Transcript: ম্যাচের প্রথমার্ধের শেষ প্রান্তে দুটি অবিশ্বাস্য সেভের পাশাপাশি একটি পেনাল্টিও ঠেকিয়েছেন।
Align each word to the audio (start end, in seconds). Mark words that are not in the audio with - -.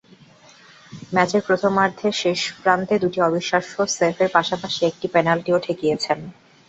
ম্যাচের 1.13 1.41
প্রথমার্ধের 1.47 2.13
শেষ 2.21 2.39
প্রান্তে 2.61 2.95
দুটি 3.03 3.19
অবিশ্বাস্য 3.21 3.73
সেভের 3.97 4.29
পাশাপাশি 4.33 4.81
একটি 4.85 5.05
পেনাল্টিও 5.13 5.63
ঠেকিয়েছেন। 5.65 6.19